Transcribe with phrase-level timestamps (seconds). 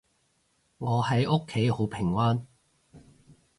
[0.79, 2.47] 我喺屋企好平安